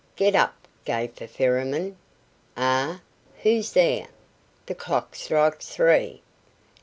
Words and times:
"Get 0.15 0.33
up, 0.33 0.55
gaffer 0.83 1.27
Ferryman," 1.27 1.95
"Eh! 2.57 2.97
Who 3.43 3.49
is 3.49 3.73
there?" 3.73 4.07
The 4.65 4.73
clock 4.73 5.13
strikes 5.13 5.69
three. 5.75 6.23